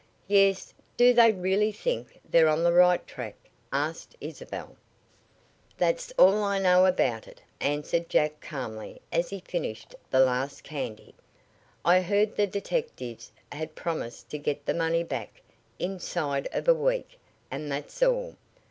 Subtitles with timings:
[0.27, 0.73] "Yes.
[0.97, 3.35] Do they really think they're on the right track?"
[3.71, 4.75] asked Isabel.
[5.77, 11.13] "That's all I know about it," answered Jack calmly as he finished the last candy.
[11.85, 15.43] "I heard the detectives had promised to get the money back
[15.77, 17.19] inside of a week,
[17.51, 18.37] and that's all.